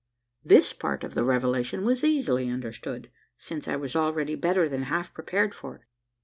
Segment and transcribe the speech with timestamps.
[0.43, 5.13] This part of the revelation was easily understood: since I was already better than half
[5.13, 5.81] prepared for it.